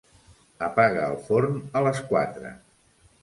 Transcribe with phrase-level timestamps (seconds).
[0.67, 2.55] Apaga el forn a les quatre.